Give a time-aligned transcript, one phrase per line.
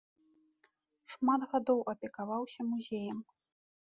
[1.15, 3.19] Шмат гадоў апекаваўся музеем.